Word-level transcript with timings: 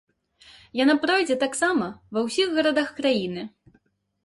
Яна 0.83 0.95
пройдзе 1.03 1.35
таксама 1.43 1.91
ва 2.19 2.25
ўсіх 2.29 2.47
гарадах 2.59 2.89
краіны. 3.03 3.49